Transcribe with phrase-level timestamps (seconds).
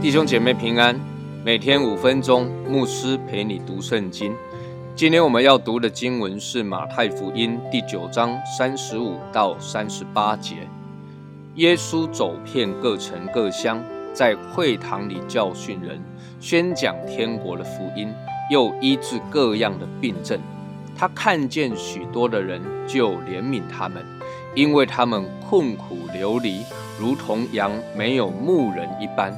[0.00, 0.94] 弟兄姐妹平安，
[1.44, 4.32] 每天五分钟，牧师陪你读圣经。
[4.94, 10.68] 今天我们要读的经文是马太福音第九章三十五到三十八节。
[11.56, 13.82] 耶稣走遍各城各乡，
[14.14, 16.00] 在会堂里教训人，
[16.40, 18.08] 宣讲天国的福音，
[18.48, 20.40] 又医治各样的病症。
[20.96, 24.00] 他看见许多的人，就怜悯他们，
[24.54, 26.62] 因为他们困苦流离，
[27.00, 29.36] 如同羊没有牧人一般。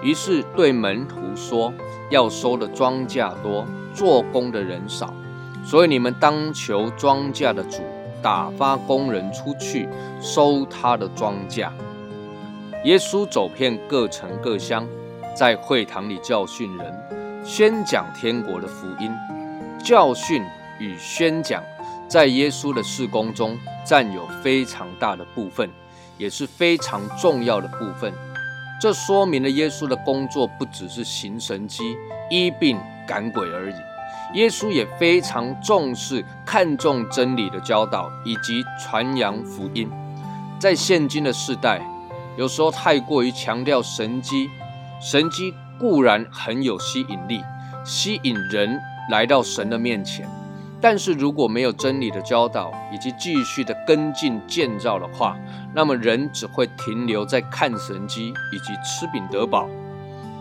[0.00, 1.72] 于是对门徒说
[2.08, 5.12] ：“要收的庄稼多，做工的人少，
[5.64, 7.82] 所以你们当求庄稼的主
[8.22, 9.88] 打发工人出去
[10.20, 11.68] 收他的庄稼。”
[12.84, 14.84] 耶稣走遍各城各乡，
[15.36, 19.08] 在会堂里教训人，宣讲天国的福音。
[19.84, 20.42] 教训
[20.80, 21.62] 与宣讲
[22.08, 25.70] 在耶稣的事工中占有非常大的部分，
[26.18, 28.12] 也是非常重要的部分。
[28.80, 31.96] 这说明了耶稣的工作不只是行神迹、
[32.30, 33.74] 医病、赶鬼而已。
[34.36, 39.88] 耶稣也非常重视、看重真理的教导以及传扬福音。
[40.58, 41.80] 在现今的世代，
[42.36, 44.48] 有时候太过于强调神迹，
[45.00, 47.42] 神迹固然很有吸引力，
[47.84, 48.80] 吸引人
[49.10, 50.28] 来到神的面前。
[50.80, 55.38] 但是如果没有真理的教导，以及继续的跟进建造的话，
[55.74, 59.68] 那么人只会停留在看神机以及吃饼得饱。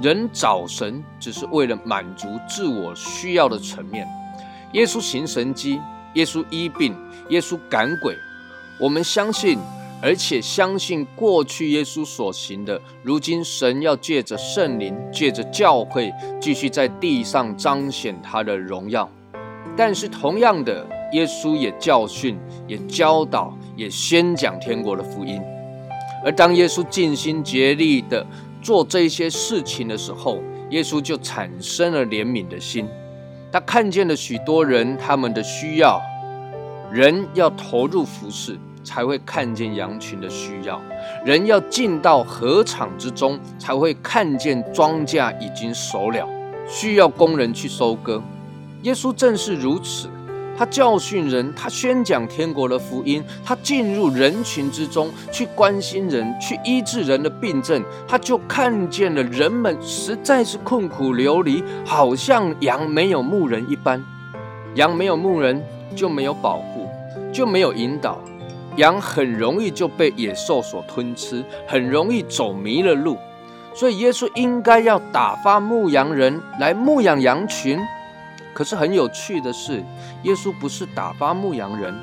[0.02, 4.08] 人找神只是为了满足自我需要的层面。
[4.74, 5.80] 耶稣行神机，
[6.16, 6.96] 耶稣医病，
[7.30, 8.16] 耶稣赶鬼。
[8.80, 9.60] 我们相信，
[10.02, 19.10] 而且相信过去耶稣所行的，如今神要借着圣灵，借着教会，继续在地上彰显他的荣耀。
[19.78, 25.40] 但是，同样的，耶稣也教训、也教导、也宣讲天国的福音。
[26.26, 28.26] 而当耶稣尽心竭力的
[28.62, 30.40] 做这些事情的时候，
[30.72, 32.88] 耶稣就产生了怜悯的心。
[33.52, 36.02] 他看见了许多人他们的需要，
[36.92, 40.80] 人要投入服侍，才会看见羊群的需要；
[41.26, 46.28] 人要进到禾场之中，才会看见庄稼已经熟了，
[46.68, 48.22] 需要工人去收割。
[48.84, 50.10] 耶稣正是如此，
[50.58, 64.04] 他教训人，他宣讲天国的福音，他进入人群之中去关心人，去医治人的病症，他就看见了人们实在是困苦流离，好像羊没有牧人一般。
[64.76, 65.62] 羊没有牧人，
[65.96, 66.88] 就没有保护，
[67.34, 68.18] 就没有引导，
[68.78, 73.18] 羊很容易就被野兽所吞吃，很容易走迷了路。
[73.74, 77.80] 所以耶稣应该要打发牧羊人来牧养羊群。
[78.54, 79.82] 可是很有趣的是，
[80.24, 81.96] 耶稣不是打发牧羊人，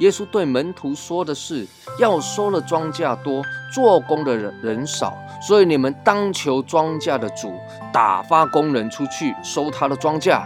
[0.00, 1.66] 耶稣对门徒说的是：
[1.98, 3.42] 要收了庄稼多，
[3.72, 7.54] 做工的人人少，所以你们当求庄稼的主
[7.90, 10.42] 打发工人出去收他的庄稼。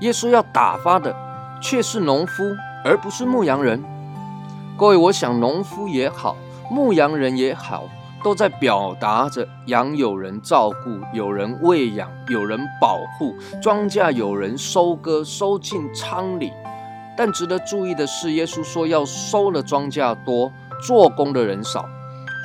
[0.00, 1.14] 耶稣要打发的
[1.60, 2.44] 却是农夫，
[2.82, 3.82] 而不是牧羊人。
[4.78, 6.36] 各位，我想农夫也好，
[6.70, 7.82] 牧羊人也好。
[8.22, 16.52] 都在表达着羊有人照顾，有人喂养，有人保护，庄稼有人收割，收进仓里。
[17.16, 20.52] 但值得注意的是，耶稣说要收的庄稼多，
[20.84, 21.84] 做工的人少。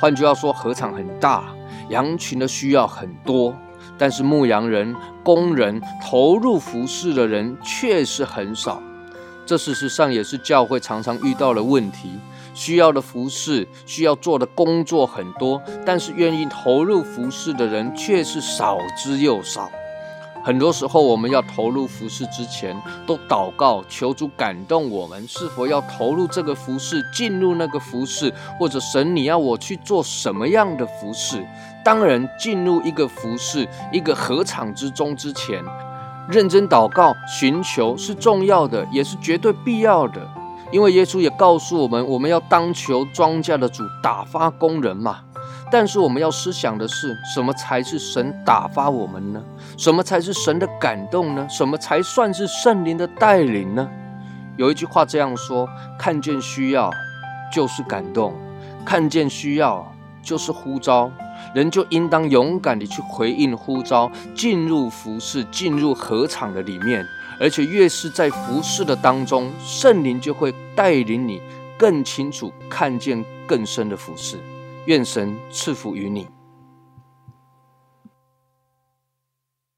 [0.00, 1.44] 换句话说，禾场很大，
[1.88, 3.54] 羊群的需要很多，
[3.96, 8.80] 但是牧羊人、工人投入服饰的人确实很少。
[9.46, 12.18] 这事实上也是教会常常遇到的问题。
[12.54, 19.68] 需要的服饰，需要做的工作很多，但是愿意投入服饰的人却是少之又少。
[20.44, 31.44] 很多时候，我们要投入服饰之前，都祷告求主感动我们，是否要投入这个服饰，进入那个服饰，或者神你要我去做什么样的服饰？
[31.82, 35.64] 当然，进入一个服饰、一个合场之中之前，
[36.28, 40.20] 认真祷告、寻求是重要的，也是绝对必要的。
[40.72, 45.20] 因为耶稣也告诉我们，我们要当求庄稼的主打发工人嘛。
[45.70, 49.42] 但是我们要思想的是，什么才是神打发我们呢？
[49.76, 51.46] 什么才是神的感动呢？
[51.48, 53.88] 什么才算是圣灵的带领呢？
[54.56, 55.68] 有一句话这样说：
[55.98, 56.90] 看见需要
[57.52, 58.34] 就是感动，
[58.84, 59.92] 看见需要
[60.22, 61.10] 就是呼召，
[61.54, 67.04] 人就应当勇敢的去回应呼召，进入服饰，进入合场的里面。
[67.40, 71.40] 而且越是在服饰的当中，圣灵就会带领你
[71.76, 74.38] 更清楚看见更深的服饰。
[74.86, 76.28] 愿神赐福于你。